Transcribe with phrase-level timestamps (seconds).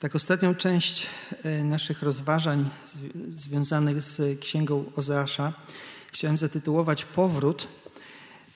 [0.00, 1.06] Tak, ostatnią część
[1.44, 2.70] e, naszych rozważań
[3.32, 5.52] związanych z księgą Ozeasza
[6.12, 7.68] chciałem zatytułować Powrót.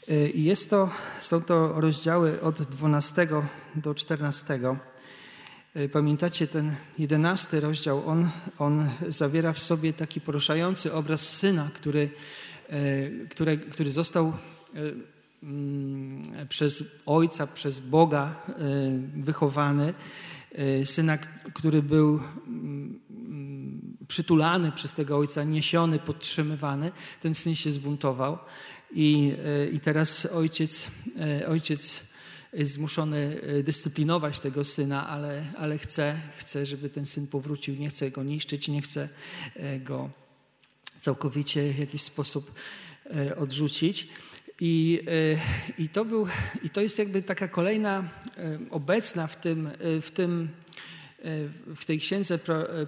[0.08, 3.28] E, jest to, są to rozdziały od 12
[3.74, 4.60] do 14.
[5.74, 8.09] E, pamiętacie ten jedenasty rozdział?
[8.09, 12.11] On, on zawiera w sobie taki poruszający obraz syna, który,
[13.30, 14.32] który, który został
[15.43, 18.34] mm, przez ojca, przez Boga
[19.14, 19.95] wychowany
[20.84, 21.19] syna,
[21.55, 28.39] który był mm, mm, przytulany przez tego ojca, niesiony, podtrzymywany, ten syn się zbuntował
[28.90, 30.90] i, e, i teraz ojciec,
[31.21, 32.00] e, ojciec
[32.53, 38.11] jest zmuszony dyscyplinować tego syna, ale, ale chce, chce, żeby ten syn powrócił, nie chce
[38.11, 39.09] go niszczyć, nie chce
[39.81, 40.11] go
[41.00, 42.53] całkowicie w jakiś sposób
[43.37, 44.09] odrzucić.
[44.61, 45.00] I,
[45.78, 46.27] e, i, to był,
[46.62, 50.48] I to jest jakby taka kolejna e, obecna w, tym, e, w, tym,
[51.77, 52.38] w tej księdze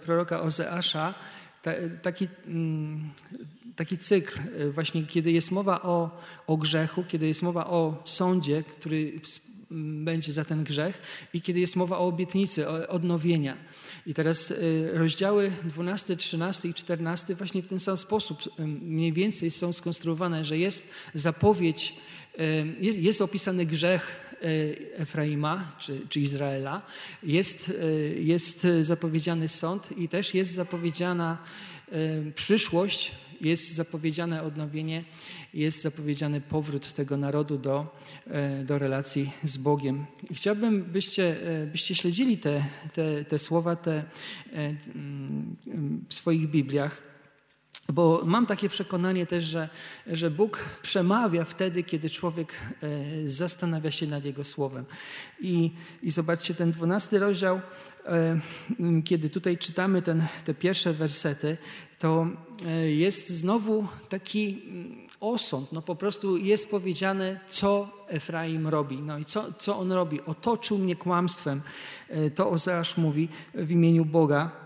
[0.04, 1.14] proroka Ozeasza
[2.02, 3.10] taki, mm,
[3.76, 4.40] taki cykl
[4.70, 9.20] właśnie, kiedy jest mowa o, o grzechu, kiedy jest mowa o sądzie, który
[10.04, 11.02] będzie za ten grzech
[11.34, 13.56] i kiedy jest mowa o obietnicy, o odnowienia.
[14.06, 19.50] I teraz y, rozdziały 12, 13 i 14 właśnie w ten sam sposób mniej więcej
[19.50, 21.94] są skonstruowane, że jest zapowiedź,
[22.80, 26.82] jest, jest opisany grzech y, Efraima czy, czy Izraela,
[27.22, 31.38] jest, y, jest zapowiedziany sąd i też jest zapowiedziana
[32.34, 35.04] przyszłość, jest zapowiedziane odnowienie,
[35.54, 37.96] jest zapowiedziany powrót tego narodu do,
[38.26, 40.06] e, do relacji z Bogiem.
[40.30, 44.04] I chciałbym, byście, e, byście śledzili te, te, te słowa te,
[44.52, 44.74] e,
[46.08, 47.02] w swoich Bibliach.
[47.92, 49.68] Bo mam takie przekonanie też, że,
[50.06, 52.52] że Bóg przemawia wtedy, kiedy człowiek
[53.24, 54.84] zastanawia się nad Jego słowem.
[55.40, 55.70] I,
[56.02, 57.60] i zobaczcie, ten dwunasty rozdział,
[59.04, 61.56] kiedy tutaj czytamy ten, te pierwsze wersety,
[62.04, 62.26] to
[62.66, 65.72] e, jest znowu taki mm, osąd.
[65.72, 69.02] No po prostu jest powiedziane, co Efraim robi.
[69.02, 70.20] No i co, co on robi?
[70.26, 71.62] Otoczył mnie kłamstwem.
[72.08, 74.63] E, to Ozeasz mówi w imieniu Boga.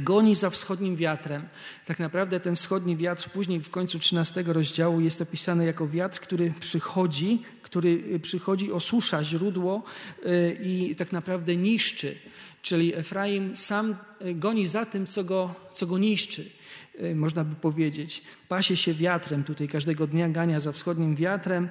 [0.00, 1.48] Goni za wschodnim wiatrem.
[1.86, 6.52] Tak naprawdę ten wschodni wiatr później w końcu 13 rozdziału jest opisany jako wiatr, który
[6.60, 9.82] przychodzi, który przychodzi, osusza źródło
[10.24, 12.16] e, i tak naprawdę niszczy
[12.62, 16.50] Czyli Efraim sam e, goni za tym, co go, co go niszczy,
[16.98, 18.22] e, można by powiedzieć.
[18.48, 21.68] Pasie się wiatrem, tutaj każdego dnia gania za wschodnim wiatrem,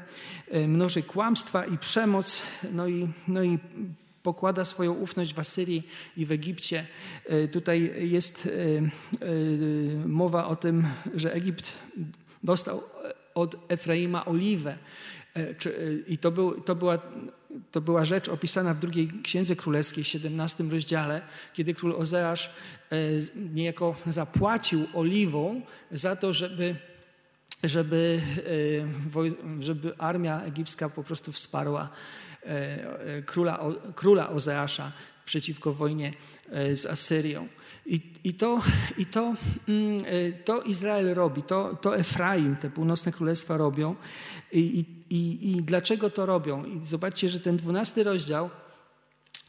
[0.49, 2.41] e, mnoży kłamstwa i przemoc,
[2.71, 3.59] no i, no i
[4.23, 5.87] pokłada swoją ufność w Asyrii
[6.17, 6.87] i w Egipcie.
[7.51, 8.49] Tutaj jest
[10.05, 11.73] mowa o tym, że Egipt
[12.43, 12.83] dostał
[13.35, 14.77] od Efraima oliwę.
[16.07, 16.97] I to, był, to była
[17.71, 21.21] to była rzecz opisana w drugiej Księdze Królewskiej, 17 rozdziale,
[21.53, 22.49] kiedy król Ozeasz
[22.91, 22.97] e,
[23.53, 25.61] niejako zapłacił oliwą
[25.91, 26.75] za to, żeby,
[27.63, 28.21] żeby,
[29.59, 32.30] e, żeby armia egipska po prostu wsparła e,
[33.25, 33.59] króla,
[33.95, 34.91] króla Ozeasza
[35.25, 36.13] przeciwko wojnie
[36.73, 37.47] z Asyrią.
[37.85, 38.61] I, i, to,
[38.97, 39.35] i to,
[39.67, 40.03] mm,
[40.45, 43.95] to Izrael robi, to, to Efraim, te północne królestwa robią.
[44.51, 46.65] I, i, I dlaczego to robią?
[46.65, 48.49] I zobaczcie, że ten dwunasty rozdział,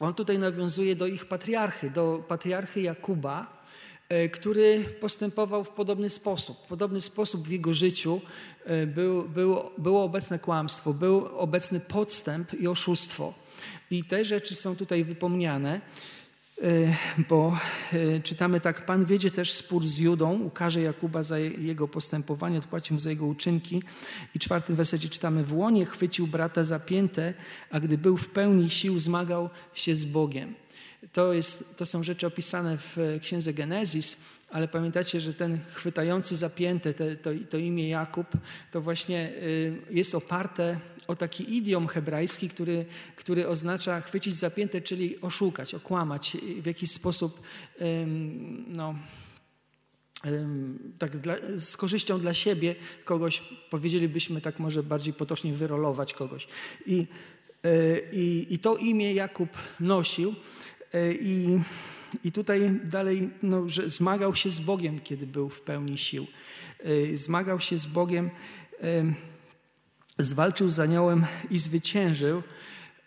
[0.01, 3.62] on tutaj nawiązuje do ich patriarchy, do patriarchy Jakuba, e,
[4.33, 6.59] który postępował w podobny sposób.
[6.65, 8.21] W podobny sposób w jego życiu
[8.65, 13.35] e, był, był, było obecne kłamstwo, był obecny podstęp i oszustwo.
[13.91, 15.81] I te rzeczy są tutaj wypomniane.
[16.63, 16.97] E,
[17.29, 17.59] bo
[17.93, 22.95] e, czytamy tak, Pan wiedzie też spór z Judą, ukaże Jakuba za jego postępowanie, odpłaci
[22.95, 23.83] mu za jego uczynki.
[24.35, 27.35] I czwartym wersecie czytamy, w łonie chwycił brata za piętę,
[27.71, 30.55] a gdy był w pełni sił, zmagał się z Bogiem.
[31.13, 34.17] To, jest, to są rzeczy opisane w księdze Genezis,
[34.51, 38.27] ale pamiętacie, że ten chwytający zapięte, to, to, to imię Jakub,
[38.71, 42.85] to właśnie y, jest oparte o taki idiom hebrajski, który,
[43.17, 47.41] który oznacza chwycić zapięte, czyli oszukać, okłamać, w jakiś sposób
[48.67, 48.95] no,
[50.99, 52.75] tak dla, z korzyścią dla siebie
[53.05, 56.47] kogoś, powiedzielibyśmy tak może bardziej potocznie, wyrolować kogoś.
[56.87, 57.07] I,
[58.13, 59.49] i, i to imię Jakub
[59.81, 60.35] nosił
[61.21, 61.59] i
[62.25, 66.27] i tutaj dalej, no, że zmagał się z Bogiem, kiedy był w pełni sił.
[66.87, 68.31] Y, zmagał się z Bogiem,
[70.19, 72.43] zwalczył z aniołem i zwyciężył.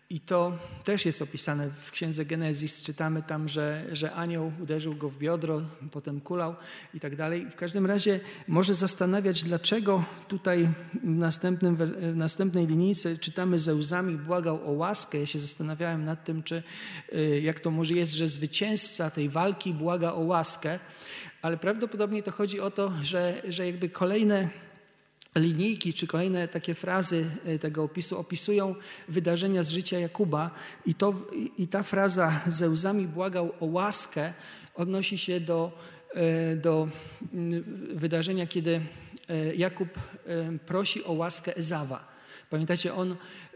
[0.09, 2.81] I to też jest opisane w księdze Genezis.
[2.81, 5.61] Czytamy tam, że, że anioł uderzył go w biodro,
[5.91, 6.55] potem kulał
[6.93, 7.47] i tak dalej.
[7.51, 10.69] W każdym razie może zastanawiać, dlaczego tutaj
[11.03, 15.19] w, następnym, w następnej linijce czytamy ze łzami błagał o łaskę.
[15.19, 16.63] Ja się zastanawiałem nad tym, czy
[17.13, 20.79] y, jak to może jest, że zwycięzca tej walki błaga o łaskę,
[21.41, 24.49] ale prawdopodobnie to chodzi o to, że, że jakby kolejne
[25.35, 28.75] linijki czy kolejne takie frazy e, tego opisu opisują
[29.07, 30.51] wydarzenia z życia Jakuba
[30.85, 31.13] i, to,
[31.57, 34.33] i ta fraza ze łzami błagał o łaskę
[34.75, 35.71] odnosi się do,
[36.13, 36.87] e, do
[37.33, 38.81] mm, wydarzenia, kiedy
[39.29, 39.89] e, Jakub
[40.65, 42.15] prosi o łaskę Ezawa.
[42.49, 43.15] Pamiętacie, on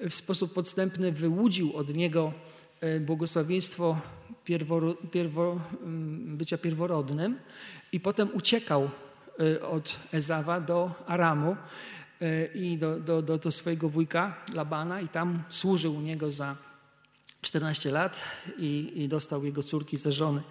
[0.10, 2.34] w sposób podstępny wyłudził od niego
[3.02, 3.98] błogosławieństwo
[4.46, 7.40] pierwo, pierwo, mm, bycia pierworodnym
[7.92, 8.90] i potem uciekał
[9.62, 11.56] od Ezawa do Aramu
[12.22, 16.56] y, i do, do, do, do swojego wujka Labana i tam służył u niego za
[17.42, 18.20] 14 lat
[18.58, 20.42] i, i dostał jego córki za żony.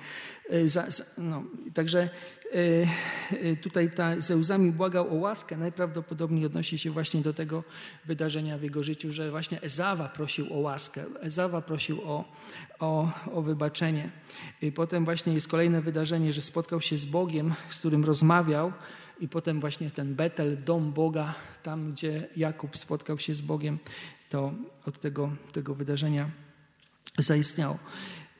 [0.52, 1.44] Y, za, za, no,
[1.74, 2.08] także
[3.62, 5.56] tutaj ta, ze łzami błagał o łaskę.
[5.56, 7.64] Najprawdopodobniej odnosi się właśnie do tego
[8.04, 11.04] wydarzenia w jego życiu, że właśnie Ezawa prosił o łaskę.
[11.20, 12.24] Ezawa prosił o,
[12.78, 14.10] o, o wybaczenie.
[14.62, 18.72] I potem właśnie jest kolejne wydarzenie, że spotkał się z Bogiem, z którym rozmawiał
[19.20, 23.78] i potem właśnie ten Betel, dom Boga, tam gdzie Jakub spotkał się z Bogiem,
[24.28, 24.52] to
[24.86, 26.47] od tego, tego wydarzenia
[27.18, 27.78] zaistniało.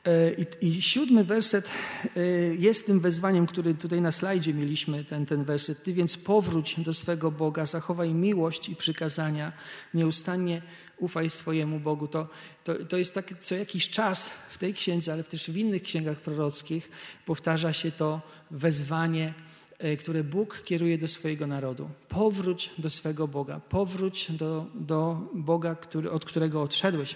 [0.05, 1.69] E, I, I, siódmy werset
[2.15, 2.19] e,
[2.55, 5.83] jest tym wezwaniem, który tutaj na slajdzie mieliśmy, ten, ten werset.
[5.83, 9.51] Ty więc powróć do swego Boga, zachowaj miłość i przykazania,
[9.93, 10.61] nieustannie
[10.97, 12.07] ufaj swojemu Bogu.
[12.07, 12.27] To,
[12.63, 16.17] to, to jest tak co jakiś czas w tej księdze, ale też w innych księgach
[16.17, 16.89] prorockich
[17.25, 18.21] powtarza się to
[18.51, 19.33] wezwanie,
[19.79, 21.89] e, które Bóg kieruje do swojego narodu.
[22.09, 27.15] Powróć do swego Boga, powróć do, do Boga, który, od którego odszedłeś.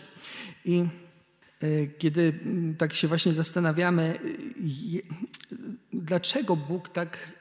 [0.66, 0.84] I
[1.98, 4.20] kiedy mm, tak się właśnie zastanawiamy,
[5.94, 7.34] dlaczego Bóg tak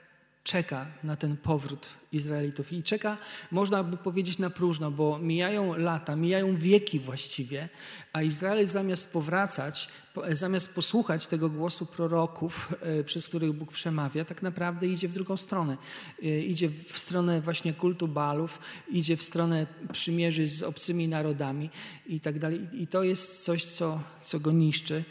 [0.45, 2.73] czeka na ten powrót Izraelitów.
[2.73, 3.17] I czeka,
[3.51, 7.69] można by powiedzieć, na próżno, bo mijają lata, mijają wieki właściwie,
[8.13, 9.89] a Izrael zamiast powracać,
[10.33, 15.37] zamiast posłuchać tego głosu proroków, e, przez których Bóg przemawia, tak naprawdę idzie w drugą
[15.37, 15.77] stronę.
[16.23, 18.59] E, idzie w stronę właśnie kultu Balów,
[18.91, 21.71] idzie w stronę przymierzy z obcymi narodami
[22.07, 22.69] i tak dalej.
[22.73, 25.05] I to jest coś, co, co go niszczy.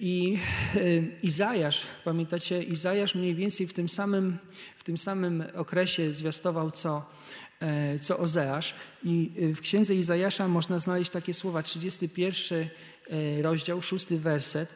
[0.00, 0.38] I
[1.22, 4.38] Izajasz, pamiętacie, Izajasz mniej więcej w tym samym,
[4.76, 7.06] w tym samym okresie zwiastował co,
[7.60, 8.74] e, co Ozeasz.
[9.04, 12.70] I w księdze Izajasza można znaleźć takie słowa, 31 e,
[13.42, 14.68] rozdział, 6 werset.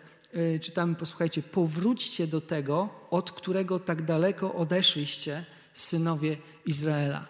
[0.61, 5.45] Czytamy, posłuchajcie, powróćcie do tego, od którego tak daleko odeszliście,
[5.75, 6.37] synowie
[6.67, 7.27] Izraela.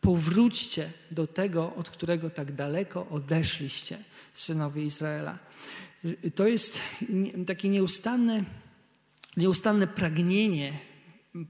[0.00, 3.98] Powróćcie do tego, od którego tak daleko odeszliście,
[4.34, 5.38] synowie Izraela.
[6.34, 6.78] To jest
[7.46, 8.44] takie nieustanne,
[9.36, 10.72] nieustanne pragnienie,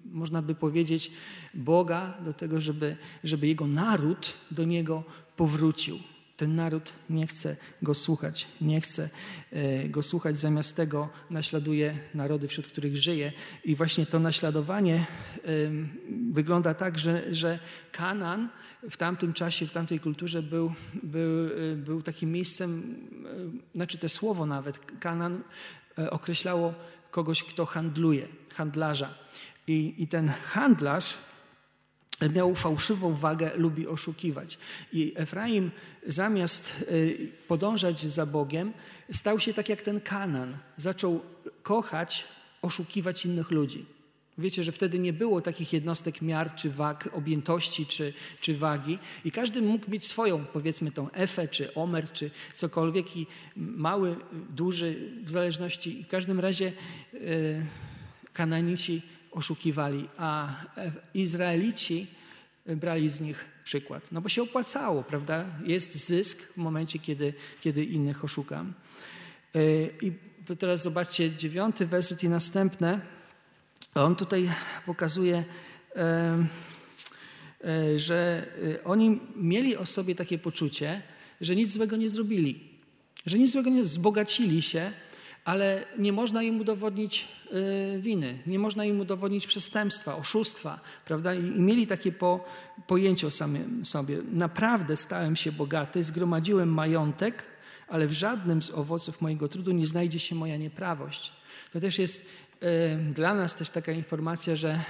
[0.05, 1.11] można by powiedzieć,
[1.55, 5.05] Boga do tego, żeby, żeby Jego naród do Niego
[5.37, 5.99] powrócił.
[6.37, 9.11] Ten naród nie chce go słuchać, nie chce
[9.53, 13.33] e, go słuchać, zamiast tego naśladuje narody, wśród których żyje.
[13.65, 15.07] I właśnie to naśladowanie
[16.33, 17.59] wygląda tak, że, że
[17.93, 18.49] Kanan
[18.91, 20.73] w tamtym czasie, w tamtej kulturze był,
[21.03, 22.97] był, e, był takim miejscem,
[23.27, 25.43] e, znaczy to słowo nawet, Kanan
[26.11, 26.75] określało
[27.11, 29.15] kogoś, kto handluje, handlarza.
[29.67, 31.19] I, i ten handlarz
[32.35, 34.59] miał fałszywą wagę, lubi oszukiwać.
[34.93, 35.71] I Efraim
[36.07, 38.73] zamiast y, podążać za Bogiem,
[39.13, 40.57] stał się tak jak ten Kanan.
[40.77, 41.21] Zaczął
[41.63, 42.25] kochać,
[42.63, 43.87] oszukiwać innych ludzi.
[44.39, 48.99] Wiecie, że wtedy nie było takich jednostek miar, czy wag, objętości, czy, czy wagi.
[49.25, 53.17] I każdy mógł mieć swoją, powiedzmy, tą efę, czy omer, czy cokolwiek.
[53.17, 54.17] I mały,
[54.51, 56.05] duży, w zależności.
[56.05, 56.73] W każdym razie
[57.13, 57.67] yy,
[58.33, 59.03] Kananici
[59.37, 60.49] oszukiwali, a
[61.15, 62.07] Izraelici
[62.67, 64.13] brali z nich przykład.
[64.13, 65.45] No bo się opłacało, prawda?
[65.65, 68.73] Jest zysk w momencie, kiedy, kiedy innych oszukam.
[69.55, 69.61] E,
[70.03, 70.13] I
[70.59, 73.01] teraz zobaczcie dziewiąty werset i następne.
[73.95, 74.51] On tutaj
[74.87, 75.45] pokazuje,
[75.97, 76.47] e,
[77.65, 78.47] e, że
[78.85, 81.03] oni mieli o sobie takie poczucie,
[81.41, 82.61] że nic złego nie zrobili,
[83.27, 84.93] że nic złego nie wzbogacili się,
[85.47, 87.29] ale nie można im udowodnić
[87.97, 91.35] y, winy, nie można im udowodnić przestępstwa, oszustwa, prawda?
[91.35, 92.45] I, mieli takie po,
[92.87, 94.19] pojęcie o samym sobie.
[94.33, 97.43] Naprawdę stałem się bogaty, zgromadziłem majątek,
[97.89, 101.33] ale w żadnym z owoców mojego trudu nie znajdzie się moja nieprawość.
[101.73, 102.27] To też jest
[102.63, 104.81] y, dla nas też taka informacja, że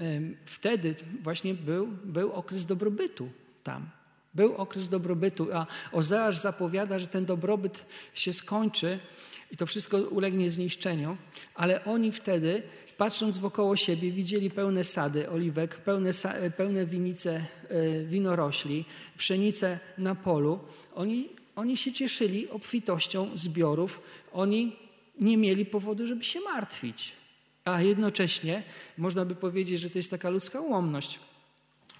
[0.00, 3.28] y, wtedy właśnie był, był okres dobrobytu
[3.64, 3.90] tam.
[4.34, 8.98] Był okres dobrobytu, a Ozeasz zapowiada, że ten dobrobyt się skończy
[9.50, 11.16] i to wszystko ulegnie zniszczeniu,
[11.54, 12.62] ale oni wtedy,
[12.96, 16.10] patrząc wokoło siebie, widzieli pełne sady oliwek, pełne,
[16.56, 18.84] pełne winice e, winorośli,
[19.18, 20.58] pszenice na polu.
[20.94, 24.00] Oni, oni się cieszyli obfitością zbiorów,
[24.32, 24.76] oni
[25.20, 27.12] nie mieli powodu, żeby się martwić.
[27.64, 28.62] A jednocześnie
[28.98, 31.18] można by powiedzieć, że to jest taka ludzka ułomność,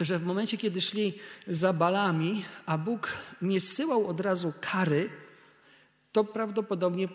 [0.00, 1.14] że w momencie, kiedy szli
[1.48, 3.12] za balami, a Bóg
[3.42, 5.10] nie zsyłał od razu kary,
[6.12, 7.08] to prawdopodobnie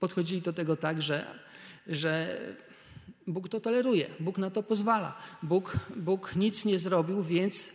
[0.00, 1.26] podchodzili do tego tak, że,
[1.86, 2.40] że
[3.26, 5.18] Bóg to toleruje, Bóg na to pozwala.
[5.42, 7.70] Bóg, Bóg nic nie zrobił, więc,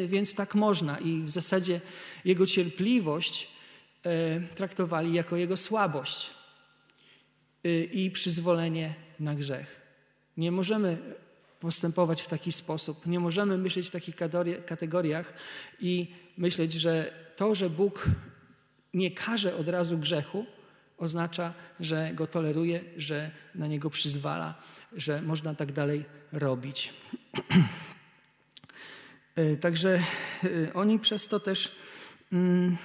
[0.00, 0.98] yy, więc tak można.
[0.98, 1.80] I w zasadzie
[2.24, 3.48] Jego cierpliwość
[4.04, 4.10] yy,
[4.54, 6.30] traktowali jako Jego słabość
[7.64, 9.80] yy, i przyzwolenie na grzech.
[10.36, 10.98] Nie możemy
[11.60, 14.16] postępować w taki sposób, nie możemy myśleć w takich
[14.66, 15.32] kategoriach
[15.80, 18.08] i myśleć, że to, że Bóg
[18.94, 20.46] nie każe od razu grzechu,
[21.02, 24.54] oznacza, że go toleruje, że na niego przyzwala,
[24.96, 26.92] że można tak dalej robić.
[29.36, 30.02] E, także
[30.44, 31.72] e, oni przez to też
[32.32, 32.76] mm,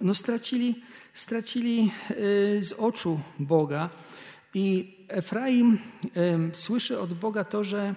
[0.00, 0.82] no, stracili,
[1.14, 3.90] stracili e, z oczu Boga.
[4.54, 5.78] I Efraim
[6.52, 7.94] słyszy od Boga to, że,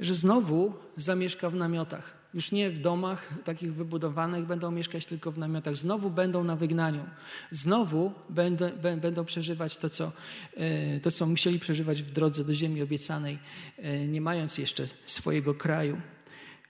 [0.00, 2.15] że znowu zamieszka w namiotach.
[2.36, 5.76] Już nie w domach takich wybudowanych będą mieszkać, tylko w namiotach.
[5.76, 7.04] Znowu będą na wygnaniu.
[7.50, 10.12] Znowu będą, będą przeżywać to co,
[10.56, 13.38] e, to, co musieli przeżywać w drodze do ziemi obiecanej,
[13.78, 16.00] e, nie mając jeszcze swojego kraju.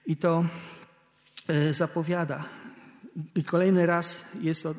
[0.05, 0.45] I to
[1.47, 2.45] e, zapowiada
[3.35, 4.75] i kolejny raz jest o, o,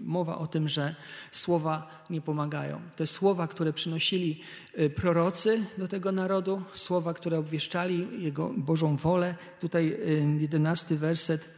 [0.00, 0.94] mowa o tym, że
[1.32, 2.80] słowa nie pomagają.
[2.96, 4.40] Te słowa, które przynosili
[4.78, 9.34] y, prorocy do tego narodu, słowa, które obwieszczali Jego Bożą wolę.
[9.60, 9.96] Tutaj
[10.38, 11.57] jedenasty werset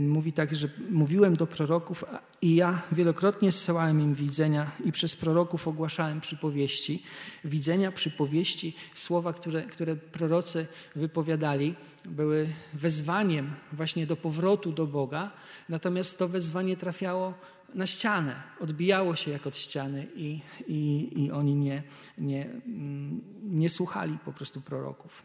[0.00, 2.04] mówi tak, że mówiłem do proroków
[2.42, 7.02] i ja wielokrotnie zsyłałem im widzenia i przez proroków ogłaszałem przypowieści.
[7.44, 10.66] Widzenia, przypowieści, słowa, które, które prorocy
[10.96, 15.30] wypowiadali, były wezwaniem właśnie do powrotu do Boga,
[15.68, 17.34] natomiast to wezwanie trafiało
[17.74, 21.82] na ścianę, odbijało się jak od ściany i, i, i oni nie,
[22.18, 25.22] nie, mm, nie słuchali po prostu proroków.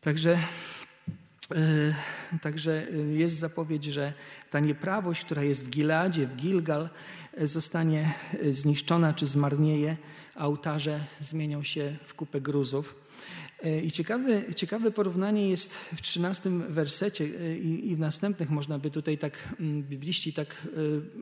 [0.00, 0.38] Także
[2.42, 4.12] także e, jest zapowiedź, że
[4.50, 6.88] ta nieprawość, która jest w Giladzie, w Gilgal,
[7.34, 8.14] e, zostanie
[8.50, 9.96] zniszczona czy zmarnieje,
[10.34, 13.05] a ołtarze zmienią się w kupę gruzów.
[13.82, 17.26] I ciekawe, ciekawe porównanie jest w trzynastym wersecie
[17.58, 20.66] i, i, w następnych można by tutaj tak, mm, bibliści tak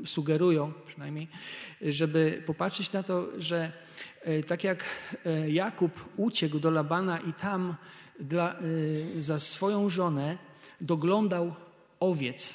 [0.04, 1.28] sugerują przynajmniej,
[1.82, 3.72] żeby popatrzeć na to, że
[4.46, 4.84] tak jak
[5.48, 7.76] Jakub uciekł do Labana i tam
[8.20, 8.56] dla,
[9.18, 10.38] za swoją żonę
[10.80, 11.54] doglądał
[12.00, 12.54] owiec.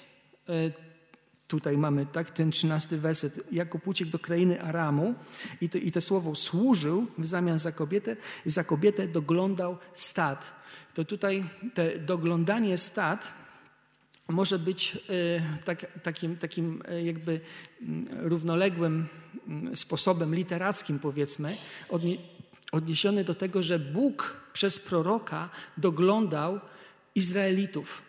[1.49, 3.51] Tutaj mamy tak, ten trzynasty werset.
[3.51, 5.15] Jakub uciekł do krainy Aramu
[5.61, 8.15] i to, i to słowo służył w zamian za kobietę,
[8.45, 10.53] za kobietę doglądał stad.
[10.93, 13.33] To tutaj te doglądanie stad
[14.27, 17.41] może być y, tak, takim, takim jakby
[17.81, 19.07] mm, równoległym
[19.47, 21.57] mm, sposobem literackim, powiedzmy,
[22.71, 26.59] odniesiony do tego, że Bóg przez proroka doglądał
[27.15, 28.08] Izraelitów.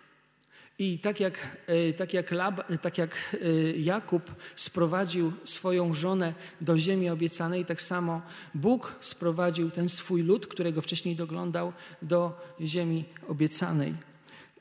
[0.80, 6.78] I tak jak, e, tak, jak Lab, tak jak e, Jakub sprowadził swoją żonę do
[6.78, 8.22] ziemi obiecanej, tak samo
[8.54, 11.72] Bóg sprowadził ten swój lud, którego wcześniej doglądał,
[12.02, 13.94] do ziemi obiecanej.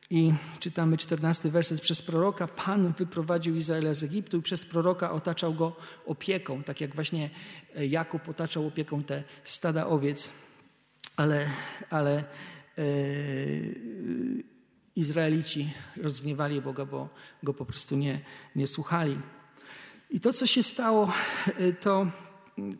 [0.09, 1.81] I czytamy czternasty werset.
[1.81, 6.95] Przez proroka Pan wyprowadził Izraela z Egiptu i przez proroka otaczał go opieką, tak jak
[6.95, 7.29] właśnie
[7.75, 10.31] e, Jakub otaczał opieką te stada owiec.
[11.15, 11.49] Ale,
[11.89, 12.23] ale
[12.77, 12.83] e,
[14.99, 17.09] Izraelici rozgniewali Boga, bo
[17.43, 18.19] go po prostu nie,
[18.55, 19.17] nie słuchali.
[20.09, 21.13] I to, co się stało,
[21.57, 22.07] e, to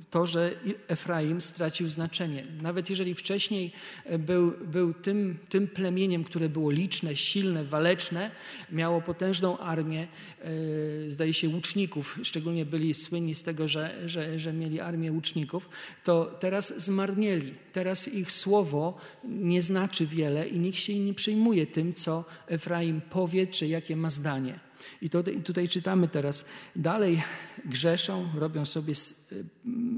[0.10, 0.52] to, że
[0.88, 2.44] Efraim stracił znaczenie.
[2.62, 3.72] Nawet jeżeli wcześniej
[4.06, 8.32] e, był, był tym, tym plemieniem, które było liczne, silne, waleczne,
[8.72, 10.08] miało potężną armię,
[10.42, 15.70] e, zdaje się, łuczników, szczególnie byli słynni z tego, że, że, że mieli armię łuczników,
[16.04, 17.54] to teraz zmarnieli.
[17.74, 23.48] Teraz ich słowo nie znaczy wiele i nikt się nie przyjmuje tym, co Efraim powie,
[23.48, 24.69] czy jakie ma zdanie.
[25.02, 26.46] I, to, I tutaj czytamy teraz,
[26.76, 27.24] dalej
[27.66, 28.94] grzeszą, robią sobie
[29.32, 29.46] y,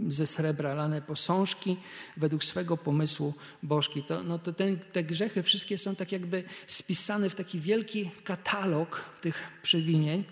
[0.07, 1.77] ze srebra lane posążki
[2.17, 3.33] według swego pomysłu
[3.63, 4.03] bożki.
[4.03, 9.05] To, no to ten, te grzechy wszystkie są tak jakby spisane w taki wielki katalog
[9.21, 10.23] tych przewinień.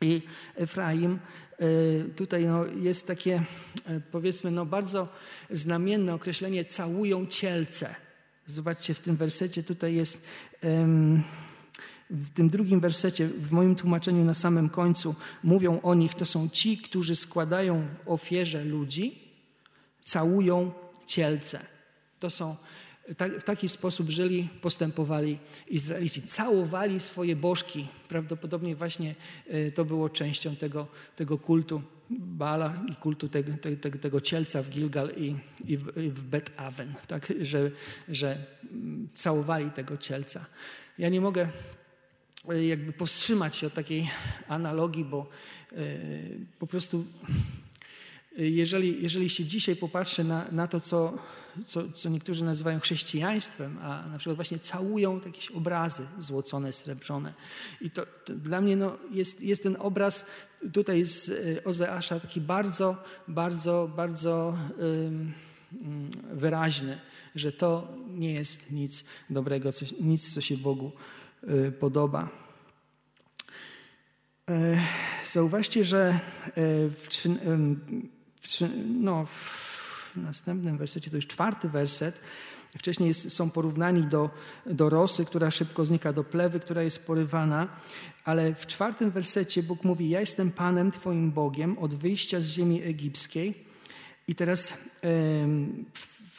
[0.00, 0.22] I
[0.56, 1.18] Efraim,
[1.60, 3.42] y, tutaj no jest takie
[3.90, 5.08] y, powiedzmy no bardzo
[5.50, 7.94] znamienne określenie całują cielce.
[8.46, 10.24] Zobaczcie w tym wersecie tutaj jest
[10.62, 11.22] um,
[12.10, 16.48] w tym drugim wersecie, w moim tłumaczeniu na samym końcu, mówią o nich, to są
[16.48, 19.18] ci, którzy składają w ofierze ludzi,
[20.00, 20.72] całują
[21.06, 21.60] cielce.
[22.20, 22.56] To są,
[23.40, 25.38] w taki sposób żyli, postępowali
[25.68, 26.22] Izraelici.
[26.22, 27.88] Całowali swoje bożki.
[28.08, 29.14] Prawdopodobnie właśnie
[29.46, 30.86] e, to było częścią tego,
[31.16, 36.10] tego kultu Bala i kultu tego, tego, tego cielca w Gilgal i, i w, i
[36.10, 37.32] w Bet Aven, tak?
[37.40, 37.70] że,
[38.08, 40.46] że mm, całowali tego cielca.
[40.98, 41.48] Ja nie mogę
[42.52, 44.08] jakby powstrzymać się od takiej
[44.48, 45.26] analogii, bo
[45.72, 45.76] e,
[46.58, 47.04] po prostu
[48.38, 51.18] jeżeli, jeżeli się dzisiaj popatrzy na, na to, co,
[51.66, 57.34] co, co niektórzy nazywają chrześcijaństwem, a na przykład właśnie całują jakieś obrazy złocone, srebrzone.
[57.80, 60.26] I to, to dla mnie no, jest, jest ten obraz
[60.72, 62.96] tutaj z e, Ozeasza taki bardzo,
[63.28, 65.32] bardzo, bardzo um,
[66.32, 67.00] wyraźny,
[67.34, 70.92] że to nie jest nic dobrego, coś, nic, co się Bogu
[71.80, 72.28] podoba.
[74.50, 74.80] E,
[75.26, 76.20] zauważcie, że
[76.56, 77.08] w,
[78.40, 82.20] w, no, w następnym wersecie, to już czwarty werset,
[82.76, 84.30] Wcześniej jest, są porównani do,
[84.66, 87.68] do rosy, która szybko znika, do plewy, która jest porywana,
[88.24, 92.82] ale w czwartym wersecie Bóg mówi: Ja jestem Panem Twoim Bogiem od wyjścia z ziemi
[92.82, 93.64] egipskiej.
[94.28, 94.74] I teraz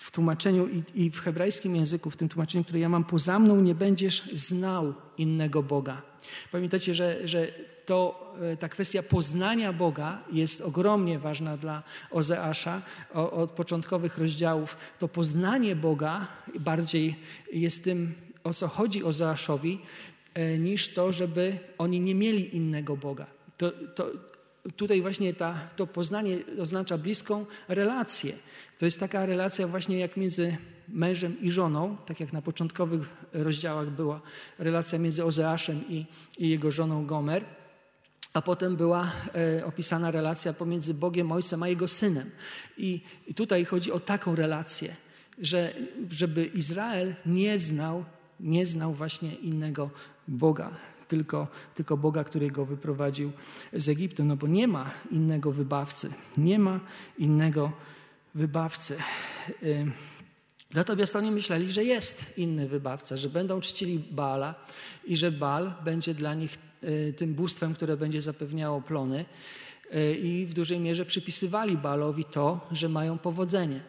[0.10, 3.62] w tłumaczeniu i, i w hebrajskim języku, w tym tłumaczeniu, które ja mam, poza mną
[3.62, 6.02] nie będziesz znał innego Boga.
[6.52, 7.48] Pamiętacie, że, że
[7.86, 12.82] to e, ta kwestia poznania Boga jest ogromnie ważna dla Ozeasza
[13.14, 14.78] od początkowych rozdziałów.
[15.00, 16.28] To poznanie Boga
[16.60, 17.16] bardziej
[17.54, 19.80] jest tym, o co chodzi Ozeaszowi,
[20.34, 23.26] e, niż to, żeby oni nie mieli innego Boga.
[23.58, 24.06] To, to,
[24.76, 28.34] tutaj właśnie ta, to poznanie oznacza bliską relację.
[28.78, 30.58] To jest taka relacja właśnie jak między
[30.88, 34.22] mężem i żoną, tak jak na początkowych rozdziałach była
[34.60, 36.06] relacja między Ozeaszem i,
[36.38, 37.46] i jego żoną Gomer
[38.34, 42.32] a potem była e, opisana relacja pomiędzy Bogiem Ojcem a Jego Synem.
[42.78, 44.96] I, I, tutaj chodzi o taką relację,
[45.38, 45.74] że
[46.10, 48.06] żeby Izrael nie znał,
[48.40, 49.90] nie znał właśnie innego
[50.28, 50.72] Boga,
[51.10, 53.32] tylko, tylko Boga, który go wyprowadził
[53.74, 56.80] z Egiptu, no bo nie ma innego wybawcy, nie ma
[57.18, 57.72] innego
[58.36, 58.98] wybawcy.
[60.74, 64.56] Natomiast oni myśleli, że jest inny wybawca, że będą czcili Baala
[65.06, 69.26] i że Baal będzie dla nich Y, tym bóstwem, które będzie zapewniało plony
[69.96, 73.82] y, i w dużej mierze przypisywali Balowi to, że mają powodzenie.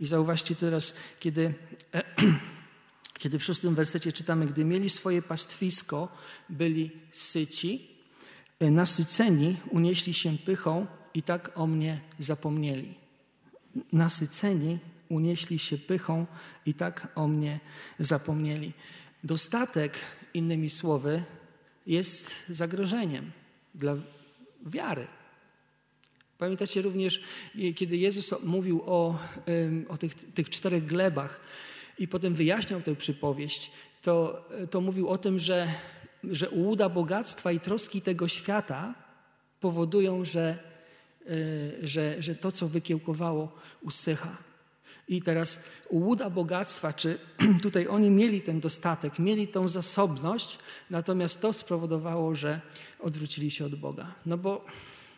[0.00, 1.54] I zauważcie teraz, kiedy,
[3.18, 6.08] kiedy w szóstym wersecie czytamy, gdy mieli swoje pastwisko,
[6.48, 7.88] byli syci,
[8.62, 12.94] y, nasyceni, unieśli się pychą i tak o mnie zapomnieli.
[13.92, 16.26] Nasyceni, unieśli się pychą
[16.66, 17.60] i tak o mnie
[17.98, 18.72] zapomnieli.
[19.24, 19.98] Dostatek,
[20.34, 21.22] innymi słowy,
[21.86, 23.30] jest zagrożeniem
[23.74, 23.96] dla
[24.66, 25.06] wiary.
[26.38, 27.20] Pamiętacie również,
[27.76, 29.18] kiedy Jezus mówił o,
[29.88, 31.40] o tych, tych czterech glebach
[31.98, 33.70] i potem wyjaśniał tę przypowieść,
[34.02, 35.68] to, to mówił o tym, że,
[36.24, 38.94] że ułuda bogactwa i troski tego świata
[39.60, 40.58] powodują, że,
[41.26, 44.36] e, że, że to, co wykiełkowało, usycha.
[45.08, 47.18] I teraz łuda bogactwa, czy
[47.62, 50.58] tutaj oni mieli ten dostatek, mieli tą zasobność,
[50.90, 52.60] natomiast to spowodowało, że
[53.00, 54.14] odwrócili się od Boga.
[54.26, 54.64] No bo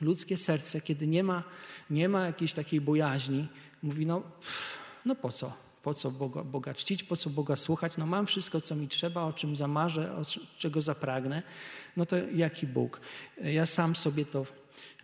[0.01, 1.43] ludzkie serce, kiedy nie ma,
[1.91, 3.49] nie ma jakiejś takiej bojaźni,
[3.83, 4.23] mówi: No,
[5.05, 5.68] no po co?
[5.89, 7.97] Po co Boga, Boga czcić, po co Boga słuchać?
[7.97, 10.23] No mam wszystko, co mi trzeba, o czym zamarzę, o
[10.59, 11.43] czego zapragnę.
[11.97, 13.01] No to jaki Bóg?
[13.43, 14.47] Ja sam sobie to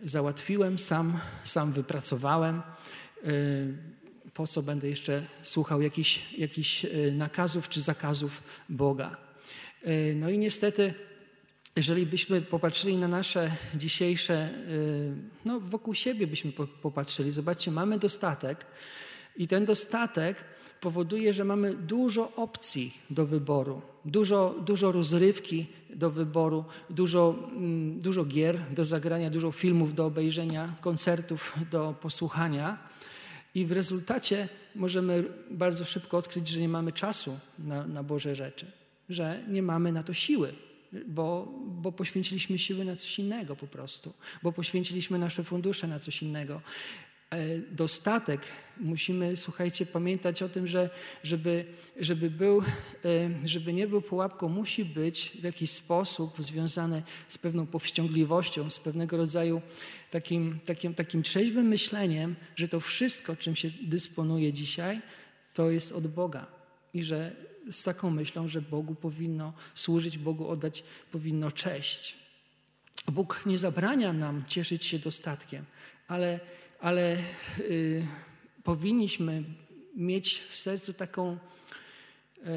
[0.03, 2.61] załatwiłem, sam, sam wypracowałem.
[3.23, 3.77] Yy,
[4.33, 9.17] po co będę jeszcze słuchał jakichś, jakichś e, nakazów czy zakazów Boga.
[9.83, 10.93] E, no i niestety,
[11.75, 14.53] jeżeli byśmy popatrzyli na nasze dzisiejsze,
[15.45, 18.65] no wokół siebie byśmy popatrzyli, zobaczcie, mamy dostatek
[19.37, 20.54] i ten dostatek
[20.85, 28.25] powoduje, że mamy dużo opcji do wyboru, dużo, dużo rozrywki do wyboru, dużo, mm, dużo
[28.25, 32.77] gier do zagrania, dużo filmów do obejrzenia, koncertów do posłuchania.
[33.55, 38.65] I w rezultacie możemy bardzo szybko odkryć, że nie mamy czasu na, na Boże rzeczy,
[39.09, 40.53] że nie mamy na to siły,
[41.07, 46.21] bo, bo poświęciliśmy siły na coś innego po prostu, bo poświęciliśmy nasze fundusze na coś
[46.21, 46.61] innego.
[47.29, 48.41] E, dostatek,
[48.77, 50.89] musimy, słuchajcie, pamiętać o tym, że
[51.23, 51.65] żeby,
[51.99, 52.63] żeby, był, e,
[53.43, 59.17] żeby nie był pułapką, musi być w jakiś sposób związany z pewną powściągliwością, z pewnego
[59.17, 59.61] rodzaju
[60.11, 65.01] takim, takim, takim trzeźwym myśleniem, że to wszystko, czym się dysponuje dzisiaj,
[65.53, 66.47] to jest od Boga
[66.93, 67.35] i że,
[67.71, 72.15] z taką myślą, że Bogu powinno służyć, Bogu oddać powinno cześć.
[73.07, 75.65] Bóg nie zabrania nam cieszyć się dostatkiem,
[76.07, 76.39] ale,
[76.85, 77.17] ale
[77.69, 78.07] yy,
[78.63, 79.43] powinniśmy
[79.95, 81.37] mieć w sercu taką,
[82.45, 82.47] yy,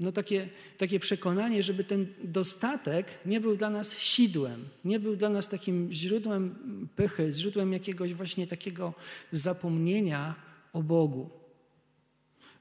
[0.00, 5.28] no takie, takie przekonanie, żeby ten dostatek nie był dla nas sidłem, nie był dla
[5.28, 6.54] nas takim źródłem
[6.96, 8.94] pychy, źródłem jakiegoś właśnie takiego
[9.32, 10.34] zapomnienia
[10.72, 11.30] o Bogu.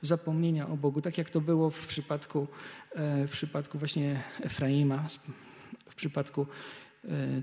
[0.02, 2.48] Zapomnienia o Bogu, tak jak to było w przypadku,
[2.96, 5.08] e, w przypadku właśnie Efraima,
[5.90, 6.48] w przypadku
[7.06, 7.42] e,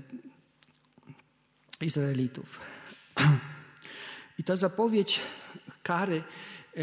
[1.81, 2.78] Izraelitów.
[4.39, 5.19] I ta zapowiedź
[5.83, 6.23] kary
[6.77, 6.81] e,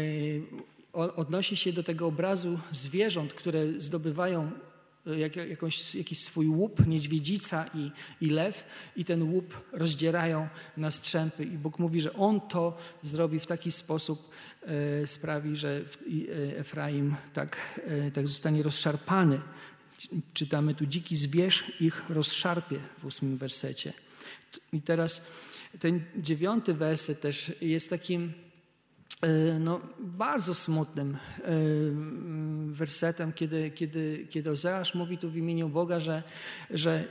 [0.93, 4.51] odnosi się do tego obrazu zwierząt, które zdobywają
[5.07, 10.47] e, jak, jakąś, jakiś swój łup, niedźwiedzica i, i lew, i ten łup rozdzierają
[10.77, 11.43] na strzępy.
[11.43, 14.29] I Bóg mówi, że On to zrobi w taki sposób,
[15.01, 19.41] e, sprawi, że e, Efraim tak, e, tak zostanie rozszarpany.
[20.33, 23.93] Czytamy tu, dziki zwierz ich rozszarpie w ósmym wersecie.
[24.73, 25.21] I teraz
[25.79, 28.33] ten dziewiąty werset też jest takim
[29.21, 31.51] E, no, bardzo smutnym e,
[32.71, 36.23] wersetem, kiedy, kiedy, kiedy Ozeasz mówi tu w imieniu Boga, że,
[36.69, 37.05] że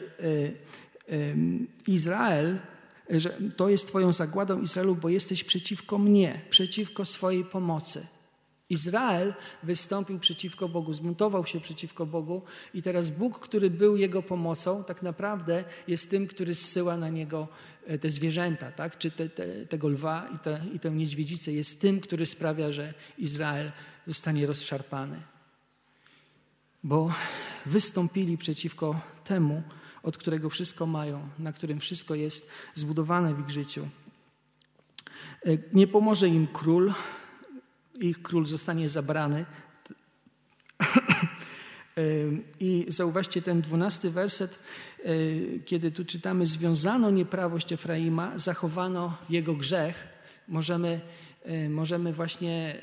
[1.08, 1.34] e,
[1.86, 2.58] Izrael,
[3.10, 8.06] że to jest Twoją zagładą Izraelu, bo jesteś przeciwko mnie, przeciwko swojej pomocy.
[8.70, 12.42] Izrael wystąpił przeciwko Bogu, zmuntował się przeciwko Bogu
[12.74, 17.48] i teraz Bóg, który był jego pomocą, tak naprawdę jest tym, który zsyła na niego
[17.86, 18.98] e, te zwierzęta, tak?
[18.98, 22.94] czy te, te, tego lwa i, te, i tę niedźwiedzicę, jest tym, który sprawia, że
[23.18, 23.72] Izrael
[24.06, 25.22] zostanie rozszarpany.
[26.84, 27.12] Bo
[27.66, 29.62] wystąpili przeciwko temu,
[30.02, 33.88] od którego wszystko mają, na którym wszystko jest zbudowane w ich życiu.
[35.46, 36.92] E, nie pomoże im król,
[38.00, 39.44] ich król zostanie zabrany.
[42.60, 44.58] I zauważcie ten dwunasty werset,
[45.64, 50.08] kiedy tu czytamy: Związano nieprawość Efraima, zachowano jego grzech.
[50.48, 51.00] Możemy,
[51.68, 52.80] możemy właśnie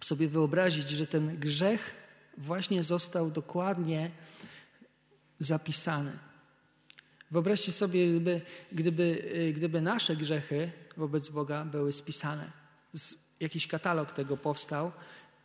[0.00, 1.94] sobie wyobrazić, że ten grzech
[2.38, 4.10] właśnie został dokładnie
[5.38, 6.12] zapisany.
[7.30, 8.40] Wyobraźcie sobie, gdyby,
[8.72, 12.50] gdyby, gdyby nasze grzechy wobec Boga były spisane
[13.44, 14.92] jakiś katalog tego powstał,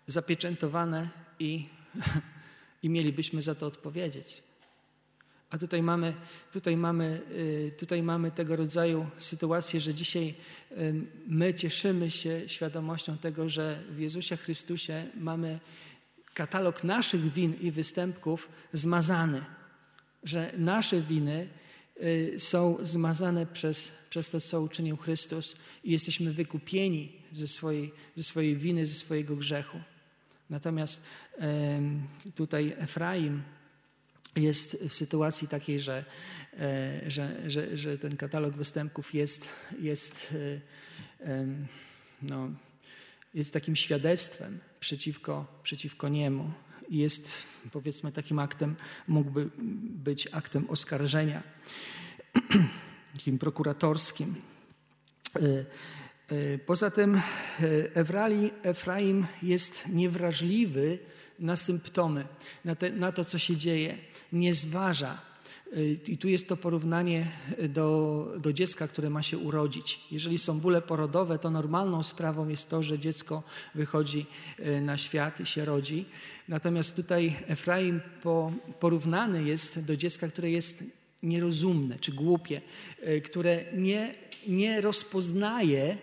[0.07, 1.09] zapieczętowane
[1.39, 1.65] i,
[2.83, 4.43] i mielibyśmy za to odpowiedzieć.
[5.49, 6.13] A tutaj mamy,
[6.51, 10.35] tutaj, mamy, y, tutaj mamy tego rodzaju sytuację, że dzisiaj
[10.71, 10.93] y,
[11.27, 15.59] my cieszymy się świadomością tego, że w Jezusie Chrystusie mamy
[16.33, 19.45] katalog naszych win i występków zmazany,
[20.23, 21.49] że nasze winy
[22.01, 28.23] y, są zmazane przez, przez to, co uczynił Chrystus i jesteśmy wykupieni ze swojej, ze
[28.23, 29.79] swojej winy, ze swojego grzechu.
[30.49, 31.03] Natomiast
[32.35, 33.43] tutaj Efraim
[34.35, 36.05] jest w sytuacji takiej, że,
[36.59, 40.33] e, że, że, że ten katalog występków jest, jest,
[41.19, 41.45] e,
[42.21, 42.49] no,
[43.33, 46.51] jest takim świadectwem przeciwko, przeciwko niemu.
[46.89, 47.31] Jest
[47.71, 48.75] powiedzmy takim aktem,
[49.07, 49.49] mógłby
[49.81, 51.43] być aktem oskarżenia,
[53.13, 54.35] takim prokuratorskim.
[56.31, 57.21] E, poza tym e,
[58.63, 60.99] Efraim jest niewrażliwy
[61.39, 62.25] na symptomy,
[62.65, 63.97] na, te, na, to, co się dzieje,
[64.33, 65.21] nie zważa.
[65.73, 67.27] E, I tu jest to porównanie
[67.69, 69.99] do, do dziecka, które ma się urodzić.
[70.11, 73.43] Jeżeli są bóle porodowe, to normalną sprawą jest to, że dziecko
[73.75, 74.25] wychodzi
[74.81, 76.05] na świat i się rodzi.
[76.47, 80.83] Natomiast tutaj Efraim po, porównany jest do dziecka, które jest
[81.23, 82.61] nierozumne czy głupie,
[83.23, 84.15] które nie,
[84.47, 85.97] nie rozpoznaje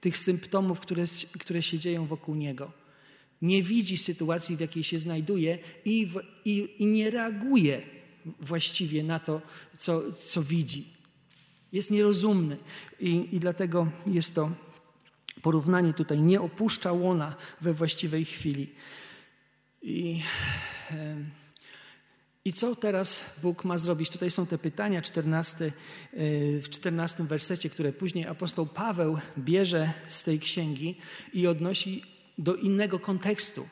[0.00, 1.04] tych symptomów, które,
[1.38, 2.72] które się dzieją wokół niego.
[3.42, 7.82] Nie widzi sytuacji, w jakiej się znajduje i, w, i, i nie reaguje
[8.40, 9.42] właściwie na to,
[9.78, 10.86] co, co widzi.
[11.72, 12.56] Jest nierozumny
[13.00, 14.50] i, i dlatego jest to
[15.42, 16.18] porównanie tutaj.
[16.18, 18.72] Nie opuszcza łona we właściwej chwili.
[19.82, 20.22] I.
[22.44, 24.10] I co teraz Bóg ma zrobić?
[24.10, 25.72] Tutaj są te pytania 14, e,
[26.60, 30.96] w 14 wersecie, które później apostoł Paweł bierze z tej księgi
[31.32, 32.02] i odnosi
[32.38, 33.68] do innego kontekstu.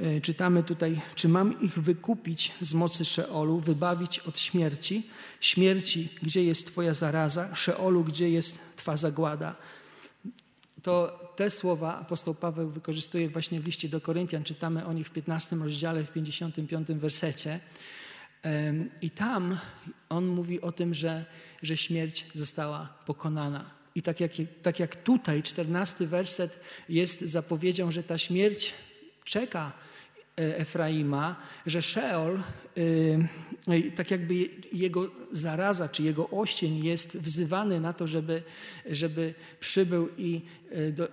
[0.00, 5.06] E, czytamy tutaj, czy mam ich wykupić z mocy Szeolu, wybawić od śmierci?
[5.40, 7.54] Śmierci, gdzie jest Twoja zaraza?
[7.54, 9.56] Szeolu, gdzie jest Twa zagłada?
[10.82, 14.44] To te słowa apostoł Paweł wykorzystuje właśnie w liście do Koryntian.
[14.44, 17.60] Czytamy o nich w 15 rozdziale, w 55 wersecie.
[19.02, 19.58] I tam
[20.08, 21.24] on mówi o tym, że,
[21.62, 23.70] że śmierć została pokonana.
[23.94, 28.74] I tak jak, tak jak tutaj, czternasty werset jest zapowiedzią, że ta śmierć
[29.24, 29.72] czeka
[30.36, 32.42] Efraima, że Szeol,
[33.96, 34.34] tak jakby
[34.72, 38.42] jego zaraza czy jego oścień jest wzywany na to, żeby,
[38.86, 40.40] żeby przybył i
[40.92, 41.08] do,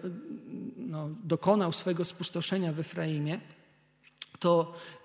[0.78, 3.40] no, dokonał swego spustoszenia w Efraimie,
[4.40, 4.97] to E,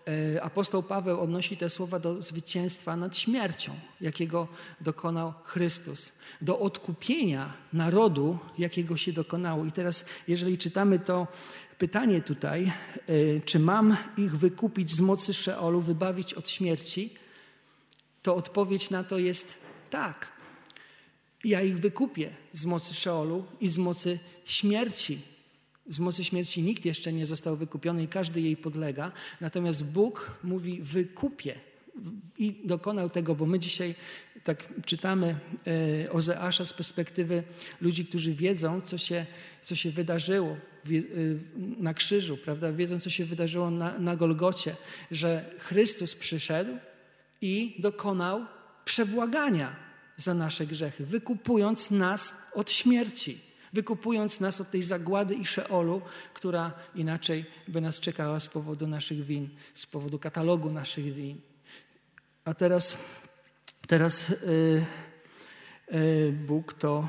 [0.43, 4.49] apostoł Paweł odnosi te słowa do zwycięstwa nad śmiercią, jakiego
[4.81, 9.65] dokonał Chrystus, do odkupienia narodu, jakiego się dokonało.
[9.65, 11.27] I teraz, jeżeli czytamy to
[11.79, 12.73] pytanie tutaj,
[13.09, 17.15] e, czy mam ich wykupić z mocy Szeolu, wybawić od śmierci,
[18.23, 19.59] to odpowiedź na to jest
[19.91, 20.33] tak.
[21.45, 25.32] Ja ich wykupię z mocy Szeolu i z mocy śmierci,
[25.89, 29.13] z mocy śmierci nikt jeszcze nie został wykupiony i każdy jej podlega.
[29.41, 31.61] Natomiast Bóg mówi wykupię
[32.39, 33.95] i dokonał tego, bo my dzisiaj
[34.45, 35.39] tak czytamy
[36.07, 37.43] e, Ozeasza z perspektywy
[37.81, 39.27] ludzi, którzy wiedzą, co się,
[39.63, 40.59] co się wydarzyło e,
[41.57, 42.73] na krzyżu, prawda?
[42.73, 44.77] Wiedzą, co się wydarzyło na, na Golgocie,
[45.11, 46.73] że Chrystus przyszedł
[47.41, 48.47] i dokonał
[48.85, 49.77] przebłagania
[50.17, 56.03] za nasze grzechy, wykupując nas od śmierci wykupując nas od tej zagłady i szeolu,
[56.35, 61.41] która inaczej by nas czekała z powodu naszych win, z powodu katalogu naszych win.
[62.45, 62.97] A teraz,
[63.87, 64.85] teraz yy,
[65.93, 67.09] yy, Bóg to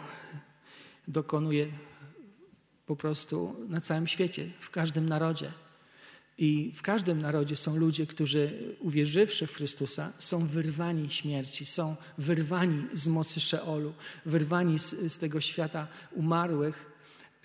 [1.07, 1.67] dokonuje
[2.85, 5.51] po prostu na całym świecie, w każdym narodzie.
[6.37, 12.83] I w każdym narodzie są ludzie, którzy uwierzywszy w Chrystusa, są wyrwani śmierci, są wyrwani
[12.93, 13.93] z mocy Szeolu,
[14.25, 16.91] wyrwani z, z tego świata umarłych,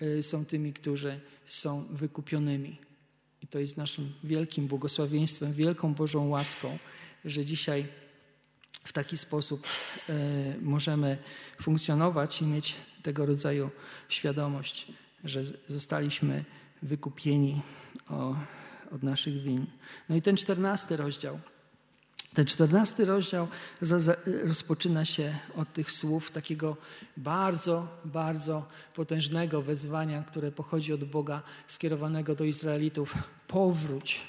[0.01, 2.77] y, są tymi, którzy są wykupionymi.
[3.41, 6.77] I to jest naszym wielkim błogosławieństwem, wielką Bożą łaską,
[7.25, 7.87] że dzisiaj
[8.83, 9.67] w taki sposób
[10.09, 10.13] y,
[10.61, 11.17] możemy
[11.61, 13.69] funkcjonować i mieć tego rodzaju
[14.09, 14.87] świadomość,
[15.23, 16.45] że zostaliśmy
[16.81, 17.61] wykupieni
[18.09, 18.35] o
[18.91, 19.65] od naszych win.
[20.09, 21.39] No i ten czternasty rozdział.
[22.33, 23.47] Ten czternasty rozdział
[24.43, 26.77] rozpoczyna się od tych słów takiego
[27.17, 33.15] bardzo, bardzo potężnego wezwania, które pochodzi od Boga skierowanego do Izraelitów.
[33.47, 34.21] Powróć,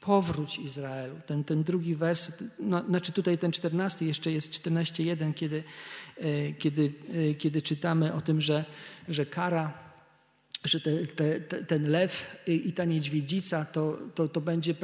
[0.00, 1.14] powróć Izraelu.
[1.26, 5.64] Ten, ten drugi wers, no, znaczy tutaj ten czternasty jeszcze jest 14.1, kiedy,
[6.16, 6.92] e, kiedy,
[7.30, 8.64] e, kiedy czytamy o tym, że,
[9.08, 9.84] że kara
[10.64, 14.74] że te, te, ten lew i ta niedźwiedzica to, to, to będzie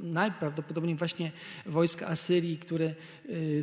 [0.00, 1.32] najprawdopodobniej właśnie
[1.66, 2.94] wojska Asyrii, które,
[3.28, 3.60] y,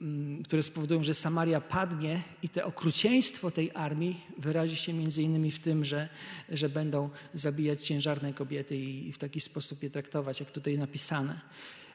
[0.00, 5.50] mm, które spowodują, że Samaria padnie i te okrucieństwo tej armii wyrazi się między innymi
[5.50, 6.08] w tym, że,
[6.48, 11.40] że będą zabijać ciężarne kobiety i w taki sposób je traktować, jak tutaj napisane.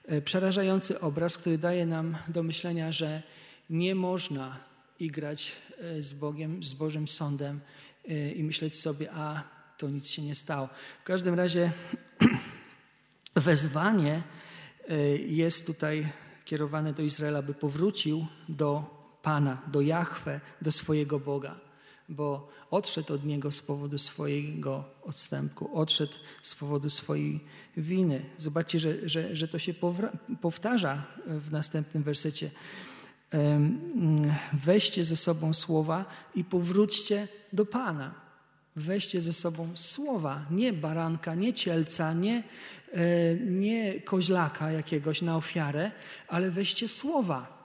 [0.05, 3.23] E, przerażający obraz, który daje nam do myślenia, że
[3.69, 4.59] nie można
[4.99, 7.59] igrać e, z Bogiem, z Bożym Sądem,
[8.35, 9.43] i myśleć sobie, a
[9.77, 10.69] to nic się nie stało.
[11.01, 11.71] W każdym razie
[13.35, 14.23] wezwanie
[14.89, 16.07] e, jest tutaj
[16.45, 18.85] kierowane do Izraela, by powrócił do
[19.21, 21.55] Pana, do Jahwe, do swojego Boga,
[22.09, 27.39] bo odszedł od Niego z powodu swojego odstępku, odszedł z powodu swojej
[27.77, 28.25] winy.
[28.37, 29.73] Zobaczcie, że, że, że to się
[30.41, 32.51] powtarza w następnym wersecie.
[34.53, 38.13] Weźcie ze sobą słowa i powróćcie do Pana.
[38.75, 42.43] Weźcie ze sobą słowa, nie baranka, nie cielca, nie,
[42.93, 45.91] e, nie koźlaka jakiegoś na ofiarę,
[46.27, 47.63] ale weźcie słowa.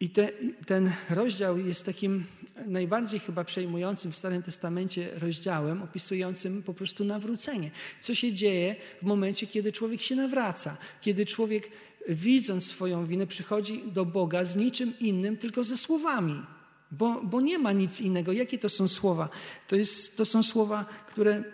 [0.00, 0.28] I te,
[0.66, 2.24] ten rozdział jest takim
[2.66, 7.70] najbardziej chyba przejmującym w Starym Testamencie rozdziałem, opisującym po prostu nawrócenie.
[8.00, 11.70] Co się dzieje w momencie, kiedy człowiek się nawraca, kiedy człowiek
[12.08, 16.42] widząc swoją winę, przychodzi do Boga z niczym innym, tylko ze słowami.
[16.90, 18.32] Bo, bo nie ma nic innego.
[18.32, 19.28] Jakie to są słowa?
[19.68, 21.44] To, jest, to są słowa, które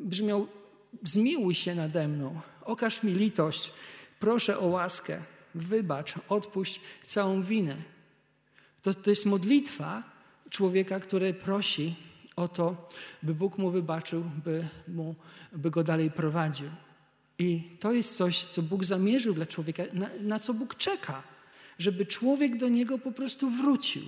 [0.00, 0.46] brzmią:
[1.02, 3.72] Zmiłuj się nade mną, okaż mi litość,
[4.20, 5.22] proszę o łaskę,
[5.54, 7.76] wybacz, odpuść całą winę.
[8.82, 10.02] To, to jest modlitwa
[10.50, 11.94] człowieka, który prosi
[12.36, 12.88] o to,
[13.22, 15.14] by Bóg mu wybaczył, by, mu,
[15.52, 16.68] by go dalej prowadził.
[17.38, 21.22] I to jest coś, co Bóg zamierzył dla człowieka, na, na co Bóg czeka,
[21.78, 24.02] żeby człowiek do niego po prostu wrócił.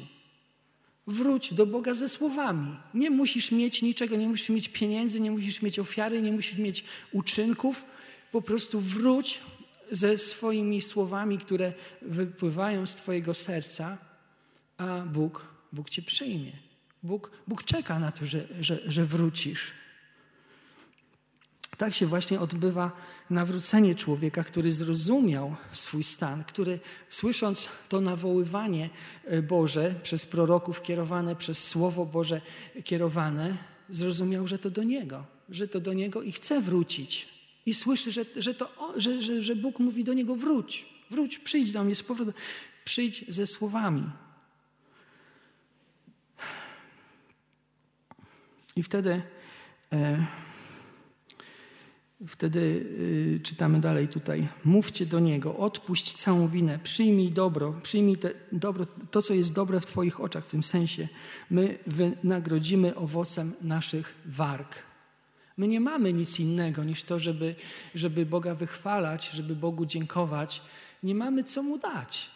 [1.07, 2.77] Wróć do Boga ze słowami.
[2.95, 6.85] Nie musisz mieć niczego, nie musisz mieć pieniędzy, nie musisz mieć ofiary, nie musisz mieć
[7.13, 7.85] uczynków.
[8.33, 9.41] Po prostu wróć
[9.91, 13.99] ze swoimi słowami, które wypływają z Twojego serca,
[14.79, 16.53] a Bóg, Bóg Cię przyjmie.
[17.03, 19.71] Bóg, Bóg czeka na to, że, że, że wrócisz.
[21.77, 22.93] Tak się właśnie odbywa
[23.31, 28.91] nawrócenie człowieka, który zrozumiał swój stan, który słysząc to nawoływanie
[29.25, 32.41] e, Boże przez proroków kierowane, przez Słowo Boże
[32.85, 33.57] kierowane,
[33.89, 37.29] zrozumiał, że to do Niego, że to do Niego i chce wrócić.
[37.67, 41.73] I słyszy, że, że, to, że, że, że Bóg mówi do niego: wróć, wróć, przyjdź
[41.73, 42.35] do mnie z powrotem,
[42.85, 44.11] przyjdź ze słowami.
[48.77, 49.23] I wtedy,
[49.93, 50.27] e,
[52.27, 54.49] wtedy y, czytamy dalej tutaj.
[54.65, 59.81] Mówcie do Niego, odpuść całą winę, przyjmij dobro, przyjmij te, dobro, to, co jest dobre
[59.81, 61.09] w Twoich oczach, w tym sensie.
[61.51, 64.83] My wynagrodzimy owocem naszych warg.
[65.57, 67.55] My nie mamy nic innego niż to, żeby,
[67.95, 70.63] żeby Boga wychwalać, żeby Bogu dziękować.
[71.03, 72.31] Nie mamy co Mu dać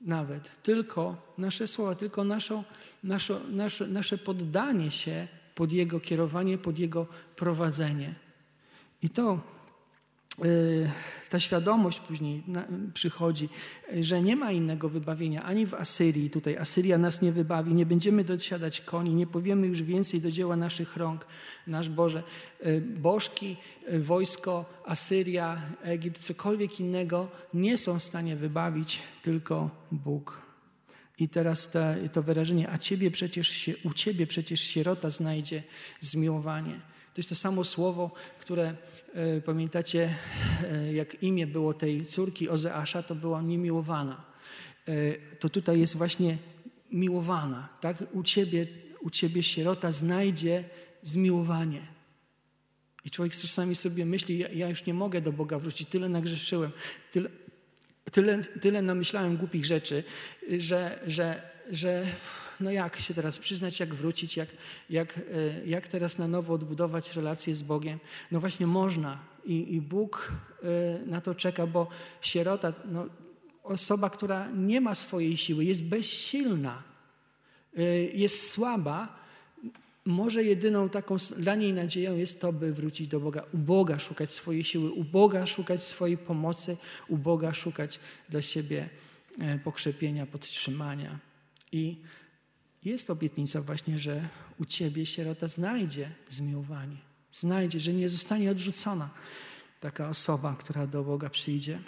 [0.00, 2.64] nawet, tylko nasze słowa, tylko naszą,
[3.04, 7.06] nasze, nasze, nasze poddanie się pod Jego kierowanie, pod Jego
[7.36, 8.14] prowadzenie.
[9.02, 9.40] I to
[10.44, 10.90] y,
[11.30, 12.42] ta świadomość później
[12.94, 13.48] przychodzi,
[14.00, 16.30] że nie ma innego wybawienia ani w Asyrii.
[16.30, 20.56] Tutaj Asyria nas nie wybawi, nie będziemy dosiadać koni, nie powiemy już więcej do dzieła
[20.56, 21.26] naszych rąk.
[21.66, 22.22] Nasz Boże,
[22.66, 23.56] y, bożki,
[23.92, 30.50] y, wojsko, Asyria, Egipt, cokolwiek innego nie są w stanie wybawić, tylko Bóg.
[31.18, 35.62] I teraz te, to wyrażenie, a ciebie przecież się, u ciebie przecież sierota znajdzie
[36.00, 36.80] zmiłowanie.
[37.14, 38.74] To jest to samo słowo, które
[39.14, 40.14] e, pamiętacie,
[40.72, 44.24] e, jak imię było tej córki Ozeasza, to była niemiłowana.
[44.88, 44.92] E,
[45.36, 46.38] to tutaj jest właśnie
[46.92, 47.68] miłowana.
[47.80, 48.04] Tak?
[48.12, 48.66] U, ciebie,
[49.00, 50.64] u ciebie sierota znajdzie
[51.02, 51.80] zmiłowanie.
[53.04, 56.70] I człowiek czasami sobie myśli, ja, ja już nie mogę do Boga wrócić, tyle nagrzeszyłem,
[57.12, 57.30] tyle,
[58.12, 60.04] tyle, tyle namyślałem głupich rzeczy,
[60.58, 62.06] że, że, że
[62.60, 64.48] no jak się teraz przyznać, jak wrócić, jak,
[64.90, 67.98] jak, e, jak teraz na nowo odbudować relacje z Bogiem.
[68.30, 71.88] No właśnie można i, i Bóg e, na to czeka, bo
[72.20, 73.06] sierota, no,
[73.62, 76.82] osoba, która nie ma swojej siły, jest bezsilna,
[77.76, 79.20] e, jest słaba,
[80.04, 84.30] może jedyną taką dla niej nadzieją jest to, by wrócić do Boga, u Boga szukać
[84.30, 86.76] swojej siły, u Boga szukać swojej pomocy,
[87.08, 88.88] u Boga szukać dla siebie
[89.64, 91.18] pokrzepienia, podtrzymania.
[91.72, 91.96] I
[92.84, 96.96] jest obietnica właśnie, że u Ciebie sierota znajdzie zmiłowanie,
[97.32, 99.10] znajdzie, że nie zostanie odrzucona
[99.80, 101.78] taka osoba, która do Boga przyjdzie.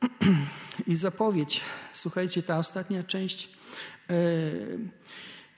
[0.86, 1.60] I zapowiedź,
[1.94, 3.48] słuchajcie, ta ostatnia część.
[4.08, 4.78] Yy,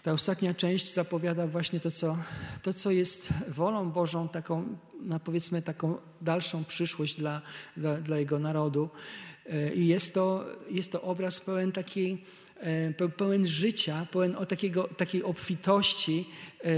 [0.03, 2.17] ta ostatnia część zapowiada właśnie to, co,
[2.63, 7.43] to, co jest wolą Bożą, taką, no powiedzmy, taką dalszą przyszłość dla,
[7.77, 8.91] dla, dla Jego narodu.
[9.47, 12.17] E, I jest to, jest to obraz pełen takiej, e,
[13.17, 16.29] pełen życia, pełen o takiego, takiej obfitości
[16.65, 16.69] e,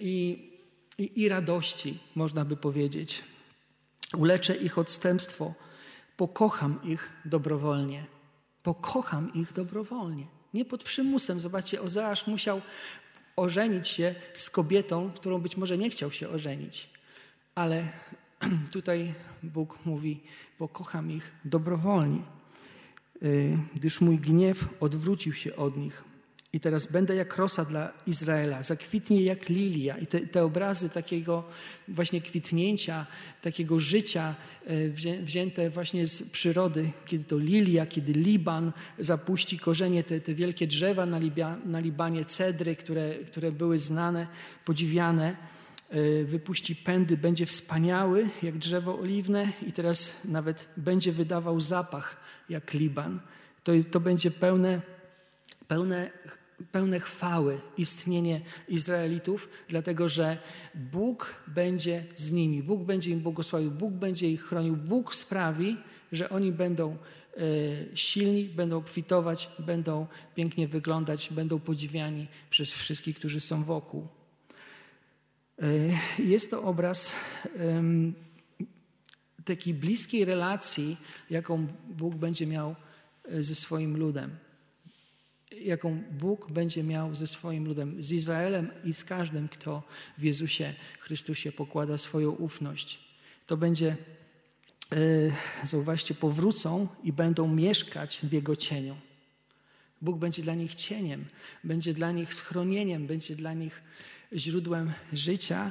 [0.00, 0.50] i,
[0.98, 3.22] i, i radości, można by powiedzieć.
[4.16, 5.54] Uleczę ich odstępstwo,
[6.16, 8.06] pokocham ich dobrowolnie.
[8.62, 10.26] Pokocham ich dobrowolnie.
[10.54, 11.40] Nie pod przymusem.
[11.40, 12.60] Zobaczcie, Ozeasz musiał
[13.36, 16.90] ożenić się z kobietą, którą być może nie chciał się ożenić.
[17.54, 17.88] Ale
[18.72, 20.20] tutaj Bóg mówi,
[20.58, 22.22] bo kocham ich dobrowolnie,
[23.74, 26.04] gdyż mój gniew odwrócił się od nich.
[26.54, 29.98] I teraz będę jak rosa dla Izraela, zakwitnie jak lilia.
[29.98, 31.44] I te, te, obrazy takiego
[31.88, 33.06] właśnie kwitnięcia,
[33.42, 34.34] takiego życia
[34.66, 34.88] e,
[35.22, 41.06] wzięte właśnie z przyrody, kiedy to lilia, kiedy Liban zapuści korzenie, te, te wielkie drzewa
[41.06, 44.26] na, Libia, na Libanie, cedry, które, które były znane,
[44.64, 45.36] podziwiane,
[46.24, 52.16] wypuści pędy, będzie wspaniały jak drzewo oliwne i teraz nawet będzie wydawał zapach
[52.48, 53.20] jak Liban.
[53.64, 54.82] To, to będzie pełne,
[55.68, 56.10] pełne
[56.72, 60.38] pełne chwały istnienie Izraelitów, dlatego że
[60.74, 65.76] Bóg będzie z nimi, Bóg będzie im błogosławił, Bóg będzie ich chronił, Bóg sprawi,
[66.12, 66.96] że oni będą e,
[67.96, 74.08] silni, będą kwitować, będą pięknie wyglądać, będą podziwiani przez wszystkich, którzy są wokół.
[75.62, 77.12] E, jest to obraz
[79.44, 80.96] takiej bliskiej relacji,
[81.30, 82.74] jaką Bóg będzie miał
[83.24, 84.36] e, ze swoim ludem
[85.60, 89.82] jaką Bóg będzie miał ze swoim ludem, z Izraelem i z każdym, kto
[90.18, 92.98] w Jezusie Chrystusie pokłada swoją ufność.
[93.46, 93.96] To będzie,
[94.92, 98.96] e, zauważcie, powrócą i będą mieszkać w Jego cieniu.
[100.02, 101.24] Bóg będzie dla nich cieniem,
[101.64, 103.82] będzie dla nich schronieniem, będzie dla nich
[104.32, 105.70] źródłem życia.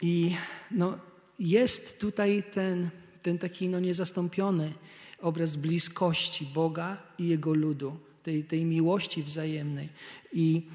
[0.00, 0.36] I
[0.70, 0.98] no,
[1.38, 2.90] jest tutaj ten,
[3.22, 4.72] ten taki no, niezastąpiony
[5.18, 9.88] obraz bliskości Boga i Jego ludu tej, tej miłości wzajemnej
[10.32, 10.70] i,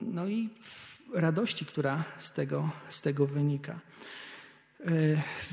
[0.00, 0.48] no i
[1.14, 3.80] radości, która z tego, z tego wynika.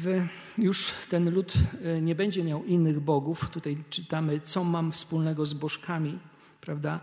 [0.06, 1.54] E, już ten lud
[1.84, 3.50] e, nie będzie miał innych bogów.
[3.50, 6.20] Tutaj czytamy, co mam wspólnego z bożkami,
[6.62, 7.00] prawda?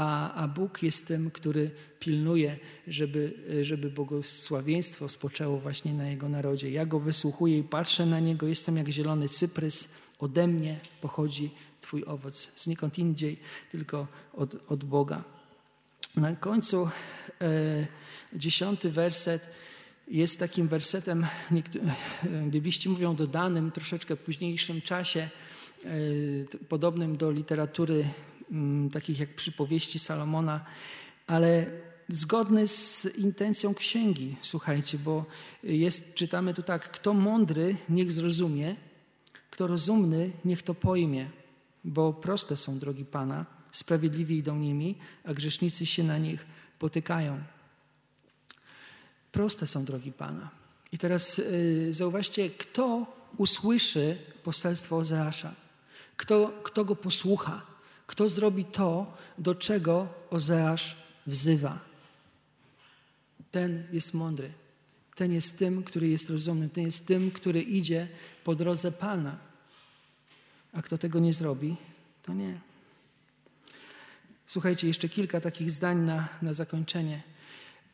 [0.00, 2.56] A, a Bóg jest tym, który pilnuje,
[2.88, 6.70] żeby, żeby błogosławieństwo spoczęło właśnie na Jego narodzie.
[6.70, 9.88] Ja Go wysłuchuję i patrzę na Niego, jestem jak zielony cyprys,
[10.18, 12.48] ode mnie pochodzi Twój owoc.
[12.56, 13.38] Znikąd indziej,
[13.72, 15.24] tylko od, od Boga.
[16.16, 16.88] Na końcu
[17.40, 17.86] e,
[18.32, 19.50] dziesiąty werset
[20.08, 21.26] jest takim wersetem,
[22.50, 25.28] bibliści mówią dodanym troszeczkę w późniejszym czasie,
[25.84, 25.88] e,
[26.68, 28.04] podobnym do literatury
[28.92, 30.64] takich jak przypowieści Salomona,
[31.26, 31.66] ale
[32.08, 35.24] zgodny z intencją księgi, słuchajcie, bo
[35.62, 38.76] jest, czytamy tu tak, kto mądry, niech zrozumie,
[39.50, 41.30] kto rozumny, niech to pojmie,
[41.84, 46.46] bo proste są drogi Pana, sprawiedliwi idą nimi, a grzesznicy się na nich
[46.78, 47.42] potykają.
[49.32, 50.50] Proste są drogi Pana.
[50.92, 55.54] I teraz yy, zauważcie, kto usłyszy poselstwo Ozeasza,
[56.16, 57.69] kto, kto go posłucha,
[58.10, 60.96] kto zrobi to, do czego Ozeasz
[61.26, 61.78] wzywa.
[63.50, 64.52] Ten jest mądry.
[65.14, 66.68] Ten jest tym, który jest rozumny.
[66.68, 68.08] Ten jest tym, który idzie
[68.44, 69.38] po drodze Pana.
[70.72, 71.76] A kto tego nie zrobi,
[72.22, 72.60] to nie.
[74.46, 77.22] Słuchajcie, jeszcze kilka takich zdań na, na zakończenie.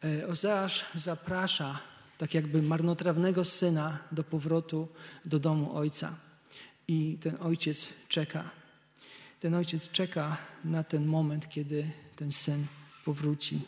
[0.05, 1.81] E, Ozeasz zaprasza
[2.19, 4.89] tak jakby marnotrawnego syna do powrotu
[5.25, 6.17] do domu ojca.
[6.89, 8.66] I ten ojciec czeka.
[9.41, 12.67] Ten ojciec czeka na ten moment, kiedy ten syn
[13.05, 13.61] powróci.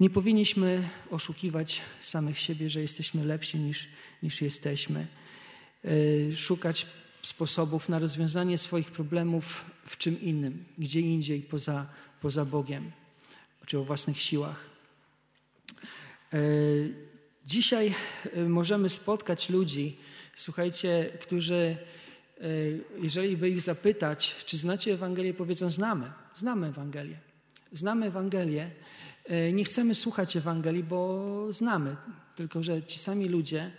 [0.00, 3.88] Nie powinniśmy oszukiwać samych siebie, że jesteśmy lepsi niż,
[4.22, 5.06] niż jesteśmy.
[5.84, 6.86] E, szukać
[7.22, 11.86] sposobów na rozwiązanie swoich problemów w czym innym, gdzie indziej poza,
[12.20, 12.92] poza Bogiem,
[13.66, 14.64] czy o własnych siłach.
[16.32, 16.38] E,
[17.46, 17.94] dzisiaj
[18.32, 19.96] e, możemy spotkać ludzi,
[20.36, 21.76] słuchajcie, którzy,
[22.98, 27.18] jeżeli by ich zapytać, czy znacie Ewangelię, powiedzą: Znamy, znamy Ewangelię.
[27.72, 28.70] Znamy Ewangelię.
[29.52, 31.96] Nie chcemy słuchać Ewangelii, bo znamy.
[32.36, 33.70] Tylko, że ci sami ludzie,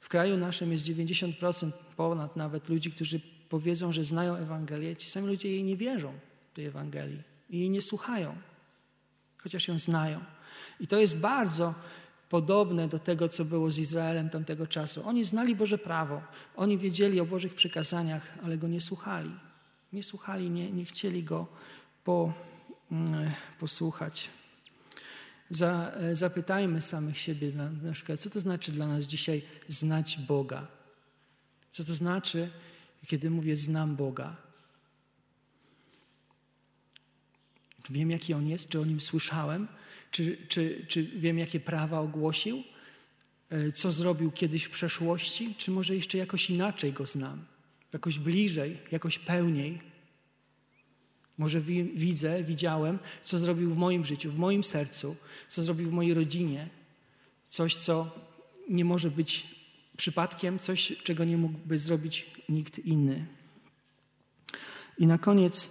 [0.00, 4.96] w kraju naszym jest 90%, ponad nawet ludzi, którzy powiedzą, że znają Ewangelię.
[4.96, 6.12] Ci sami ludzie jej nie wierzą,
[6.54, 8.36] tej Ewangelii, i jej nie słuchają,
[9.38, 10.20] chociaż ją znają.
[10.80, 11.74] I to jest bardzo
[12.28, 15.02] podobne do tego, co było z Izraelem tamtego czasu.
[15.06, 16.22] Oni znali Boże prawo,
[16.56, 19.30] oni wiedzieli o Bożych przykazaniach, ale go nie słuchali.
[19.92, 21.46] Nie słuchali, nie, nie chcieli go
[22.04, 22.32] po,
[22.92, 24.30] mm, posłuchać.
[25.50, 30.66] Za, zapytajmy samych siebie, na, na przykład, co to znaczy dla nas dzisiaj znać Boga?
[31.70, 32.50] Co to znaczy,
[33.06, 34.36] kiedy mówię znam Boga?
[37.90, 39.68] Wiem, jaki On jest, czy o Nim słyszałem,
[40.10, 42.62] czy, czy, czy wiem, jakie prawa ogłosił,
[43.50, 47.44] e, co zrobił kiedyś w przeszłości, czy może jeszcze jakoś inaczej Go znam,
[47.92, 49.80] jakoś bliżej, jakoś pełniej.
[51.38, 55.16] Może wi widzę, widziałem, co zrobił w moim życiu, w moim sercu,
[55.48, 56.68] co zrobił w mojej rodzinie,
[57.48, 58.10] coś, co
[58.68, 59.46] nie może być
[59.96, 63.26] przypadkiem, coś, czego nie mógłby zrobić nikt inny.
[64.98, 65.70] I na koniec,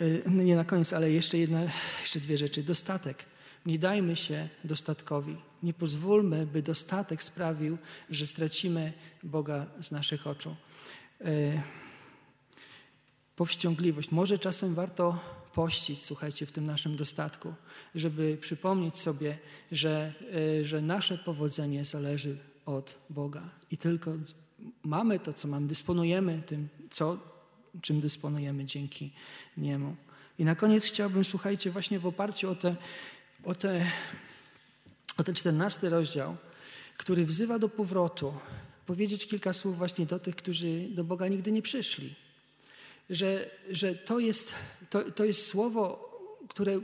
[0.00, 1.62] e, nie na koniec, ale jeszcze jedna,
[2.00, 2.62] jeszcze dwie rzeczy.
[2.62, 3.31] Dostatek.
[3.66, 5.36] Nie dajmy się dostatkowi.
[5.62, 7.78] Nie pozwólmy, by dostatek sprawił,
[8.10, 8.92] że stracimy
[9.22, 10.56] Boga z naszych oczu.
[11.20, 11.62] E,
[13.36, 14.10] powściągliwość.
[14.10, 15.20] Może czasem warto
[15.54, 17.54] pościć, słuchajcie, w tym naszym dostatku,
[17.94, 19.38] żeby przypomnieć sobie,
[19.72, 20.12] że,
[20.60, 24.12] e, że nasze powodzenie zależy od Boga i tylko
[24.82, 27.18] mamy to, co mamy, dysponujemy tym, co,
[27.80, 29.12] czym dysponujemy dzięki
[29.56, 29.96] Niemu.
[30.38, 32.76] I na koniec chciałbym, słuchajcie, właśnie w oparciu o te
[33.44, 33.90] o, te,
[35.16, 36.36] o ten czternasty rozdział,
[36.96, 38.34] który wzywa do powrotu,
[38.86, 42.14] powiedzieć kilka słów właśnie do tych, którzy do Boga nigdy nie przyszli.
[43.10, 44.54] Że, że to, jest,
[44.90, 46.10] to, to jest słowo,
[46.48, 46.80] które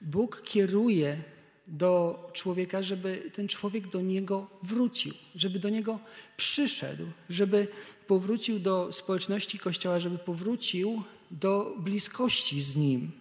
[0.00, 1.22] Bóg kieruje
[1.66, 5.98] do człowieka, żeby ten człowiek do niego wrócił, żeby do niego
[6.36, 7.68] przyszedł, żeby
[8.06, 13.12] powrócił do społeczności Kościoła, żeby powrócił do bliskości z nim.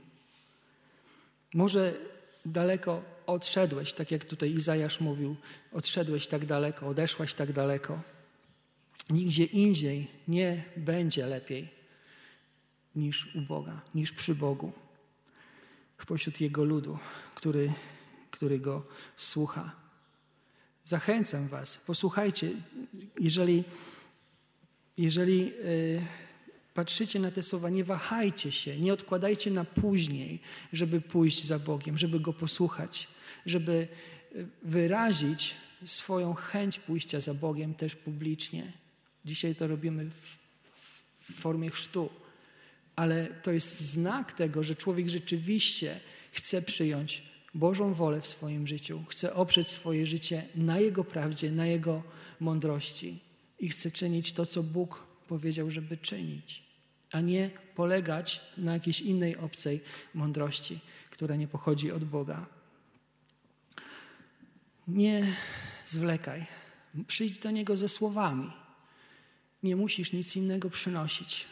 [1.53, 1.93] Może
[2.45, 5.35] daleko odszedłeś, tak jak tutaj Izajasz mówił,
[5.71, 8.01] odszedłeś tak daleko, odeszłaś tak daleko.
[9.09, 11.69] Nigdzie indziej nie będzie lepiej
[12.95, 14.71] niż u Boga, niż przy Bogu,
[15.97, 16.97] w pośród Jego ludu,
[17.35, 17.73] który,
[18.31, 18.85] który Go
[19.15, 19.71] słucha.
[20.85, 22.51] Zachęcam Was, posłuchajcie,
[23.19, 23.63] jeżeli,
[24.97, 26.01] jeżeli yy,
[26.73, 30.39] patrzycie na te słowa, nie wahajcie się, nie odkładajcie na później,
[30.73, 33.07] żeby pójść za Bogiem, żeby Go posłuchać,
[33.45, 33.87] żeby
[34.35, 35.55] e, wyrazić
[35.85, 38.73] swoją chęć pójścia za Bogiem też publicznie.
[39.25, 40.09] Dzisiaj to robimy
[41.29, 42.09] w formie chrztu.
[42.95, 45.99] ale to jest znak tego, że człowiek rzeczywiście
[46.31, 51.65] chce przyjąć Bożą wolę w swoim życiu, chce oprzeć swoje życie na Jego prawdzie, na
[51.65, 52.03] Jego
[52.39, 53.19] mądrości
[53.59, 55.03] i chce czynić to, co Bóg
[55.33, 56.63] powiedział, żeby czynić,
[57.11, 59.81] a nie polegać na jakiejś innej obcej
[60.13, 60.79] mądrości,
[61.09, 62.45] która nie pochodzi od Boga.
[64.87, 65.27] Nie
[65.85, 66.45] zwlekaj.
[67.07, 68.51] Przyjdź do Niego ze słowami.
[69.63, 71.45] Nie musisz nic innego przynosić.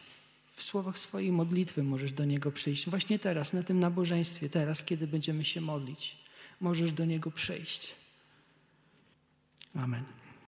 [0.56, 2.90] W słowach swojej modlitwy możesz do Niego przyjść.
[2.90, 6.18] Właśnie teraz, na tym nabożeństwie, teraz, kiedy będziemy się modlić,
[6.60, 7.96] możesz do Niego przyjść.
[9.76, 10.21] Amen.